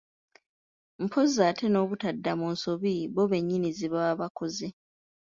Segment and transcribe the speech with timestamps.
[1.03, 4.67] Mpozzi ate nobutadda mu nsobi bo bennyini ze baba bakoze.